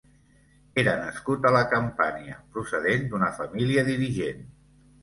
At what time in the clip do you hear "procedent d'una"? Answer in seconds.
2.57-3.33